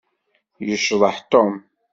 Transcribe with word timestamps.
Yecḍeḥ 0.67 1.17
Tom. 1.31 1.53